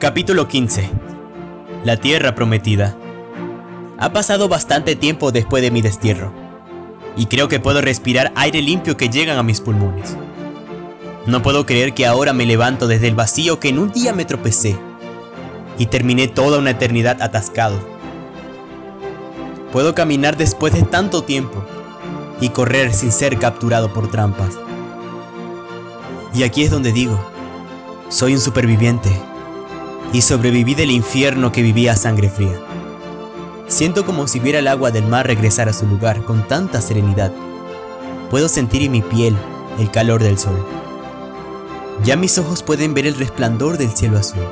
Capítulo 0.00 0.48
15 0.48 0.88
La 1.84 1.98
Tierra 1.98 2.34
Prometida 2.34 2.96
Ha 3.98 4.14
pasado 4.14 4.48
bastante 4.48 4.96
tiempo 4.96 5.30
después 5.30 5.62
de 5.62 5.70
mi 5.70 5.82
destierro, 5.82 6.32
y 7.18 7.26
creo 7.26 7.48
que 7.48 7.60
puedo 7.60 7.82
respirar 7.82 8.32
aire 8.34 8.62
limpio 8.62 8.96
que 8.96 9.10
llegan 9.10 9.36
a 9.36 9.42
mis 9.42 9.60
pulmones. 9.60 10.16
No 11.26 11.42
puedo 11.42 11.66
creer 11.66 11.92
que 11.92 12.06
ahora 12.06 12.32
me 12.32 12.46
levanto 12.46 12.88
desde 12.88 13.08
el 13.08 13.14
vacío 13.14 13.60
que 13.60 13.68
en 13.68 13.78
un 13.78 13.92
día 13.92 14.14
me 14.14 14.24
tropecé, 14.24 14.74
y 15.76 15.84
terminé 15.84 16.28
toda 16.28 16.58
una 16.58 16.70
eternidad 16.70 17.20
atascado. 17.20 17.78
Puedo 19.70 19.94
caminar 19.94 20.38
después 20.38 20.72
de 20.72 20.80
tanto 20.80 21.24
tiempo, 21.24 21.62
y 22.40 22.48
correr 22.48 22.94
sin 22.94 23.12
ser 23.12 23.38
capturado 23.38 23.92
por 23.92 24.10
trampas. 24.10 24.58
Y 26.32 26.42
aquí 26.42 26.62
es 26.62 26.70
donde 26.70 26.90
digo, 26.90 27.20
soy 28.08 28.32
un 28.32 28.40
superviviente 28.40 29.10
y 30.12 30.22
sobreviví 30.22 30.74
del 30.74 30.90
infierno 30.90 31.52
que 31.52 31.62
vivía 31.62 31.92
a 31.92 31.96
sangre 31.96 32.28
fría. 32.28 32.58
Siento 33.68 34.04
como 34.04 34.26
si 34.26 34.40
viera 34.40 34.58
el 34.58 34.66
agua 34.66 34.90
del 34.90 35.06
mar 35.06 35.26
regresar 35.26 35.68
a 35.68 35.72
su 35.72 35.86
lugar 35.86 36.24
con 36.24 36.46
tanta 36.48 36.80
serenidad. 36.80 37.32
Puedo 38.30 38.48
sentir 38.48 38.82
en 38.82 38.92
mi 38.92 39.02
piel 39.02 39.36
el 39.78 39.90
calor 39.90 40.22
del 40.22 40.38
sol. 40.38 40.66
Ya 42.04 42.16
mis 42.16 42.36
ojos 42.38 42.62
pueden 42.62 42.94
ver 42.94 43.06
el 43.06 43.14
resplandor 43.14 43.78
del 43.78 43.90
cielo 43.90 44.18
azul. 44.18 44.42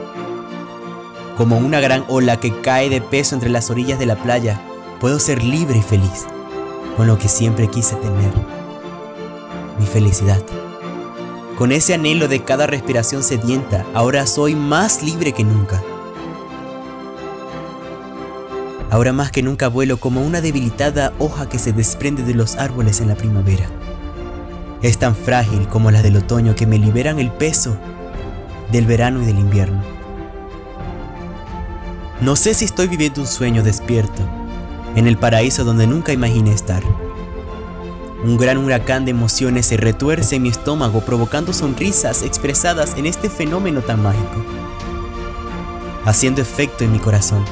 Como 1.37 1.59
una 1.59 1.81
gran 1.81 2.05
ola 2.09 2.39
que 2.39 2.61
cae 2.61 2.91
de 2.91 3.01
peso 3.01 3.35
entre 3.35 3.49
las 3.49 3.71
orillas 3.71 3.99
de 3.99 4.07
la 4.07 4.17
playa, 4.17 4.61
puedo 5.01 5.19
ser 5.19 5.43
libre 5.43 5.79
y 5.79 5.83
feliz, 5.83 6.27
con 6.97 7.07
lo 7.07 7.19
que 7.19 7.29
siempre 7.29 7.69
quise 7.69 7.97
tener, 7.97 8.33
mi 9.79 9.87
felicidad. 9.87 10.43
Con 11.59 11.73
ese 11.73 11.93
anhelo 11.93 12.29
de 12.29 12.45
cada 12.45 12.69
respiración 12.69 13.25
sedienta, 13.25 13.85
ahora 13.93 14.29
soy 14.29 14.55
más 14.55 15.03
libre 15.03 15.33
que 15.33 15.43
nunca. 15.43 15.83
Ahora 18.91 19.13
más 19.13 19.33
que 19.33 19.43
nunca 19.43 19.67
vuelo 19.67 19.97
como 19.97 20.25
una 20.25 20.41
debilitada 20.41 21.13
hoja 21.19 21.49
que 21.49 21.59
se 21.59 21.73
desprende 21.73 22.23
de 22.23 22.35
los 22.35 22.55
árboles 22.55 23.01
en 23.01 23.09
la 23.09 23.17
primavera. 23.17 23.67
Es 24.83 24.99
tan 24.99 25.17
frágil 25.17 25.67
como 25.67 25.91
las 25.91 26.05
del 26.05 26.19
otoño 26.19 26.55
que 26.55 26.69
me 26.69 26.79
liberan 26.79 27.19
el 27.19 27.33
peso 27.33 27.77
del 28.71 28.87
verano 28.87 29.21
y 29.21 29.27
del 29.27 29.41
invierno. 29.41 29.83
No 32.21 32.37
sé 32.37 32.55
si 32.55 32.67
estoy 32.67 32.87
viviendo 32.87 33.23
un 33.23 33.27
sueño 33.27 33.65
despierto, 33.65 34.23
en 34.95 35.09
el 35.09 35.19
paraíso 35.19 35.65
donde 35.65 35.89
nunca 35.89 36.13
imaginé 36.13 36.53
estar. 36.53 36.85
Un 38.25 38.37
gran 38.37 38.59
huracán 38.59 39.05
de 39.05 39.13
emociones 39.13 39.67
se 39.67 39.77
retuerce 39.77 40.37
en 40.37 40.43
mi 40.43 40.49
estómago 40.49 41.01
provocando 41.03 41.53
sonrisas 41.53 42.23
expresadas 42.23 42.97
en 42.97 43.07
este 43.07 43.31
fenómeno 43.31 43.81
tan 43.81 44.03
mágico, 44.03 44.45
haciendo 46.05 46.43
efecto 46.43 46.83
en 46.83 46.91
mi 46.91 46.99
corazón, 46.99 47.45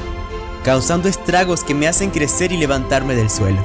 causando 0.65 1.07
estragos 1.07 1.63
que 1.63 1.73
me 1.73 1.87
hacen 1.87 2.09
crecer 2.09 2.51
y 2.51 2.57
levantarme 2.57 3.15
del 3.15 3.29
suelo. 3.29 3.61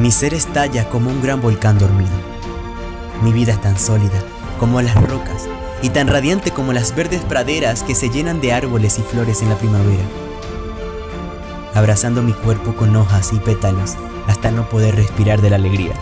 Mi 0.00 0.10
ser 0.10 0.34
estalla 0.34 0.88
como 0.90 1.10
un 1.10 1.22
gran 1.22 1.40
volcán 1.40 1.78
dormido. 1.78 2.10
Mi 3.22 3.32
vida 3.32 3.52
es 3.52 3.60
tan 3.60 3.78
sólida 3.78 4.20
como 4.58 4.82
las 4.82 4.96
rocas 4.96 5.46
y 5.80 5.90
tan 5.90 6.08
radiante 6.08 6.50
como 6.50 6.72
las 6.72 6.96
verdes 6.96 7.22
praderas 7.22 7.84
que 7.84 7.94
se 7.94 8.10
llenan 8.10 8.40
de 8.40 8.52
árboles 8.52 8.98
y 8.98 9.02
flores 9.02 9.42
en 9.42 9.50
la 9.50 9.56
primavera 9.58 10.02
abrazando 11.74 12.22
mi 12.22 12.32
cuerpo 12.32 12.74
con 12.74 12.96
hojas 12.96 13.32
y 13.32 13.38
pétalos 13.38 13.96
hasta 14.26 14.50
no 14.50 14.68
poder 14.68 14.96
respirar 14.96 15.42
de 15.42 15.50
la 15.50 15.56
alegría. 15.56 15.92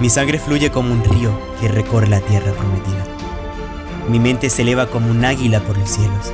Mi 0.00 0.10
sangre 0.10 0.38
fluye 0.38 0.70
como 0.70 0.92
un 0.92 1.04
río 1.04 1.30
que 1.60 1.68
recorre 1.68 2.08
la 2.08 2.20
tierra 2.20 2.52
prometida. 2.52 3.04
Mi 4.08 4.18
mente 4.18 4.50
se 4.50 4.62
eleva 4.62 4.86
como 4.88 5.10
un 5.10 5.24
águila 5.24 5.60
por 5.60 5.78
los 5.78 5.88
cielos, 5.88 6.32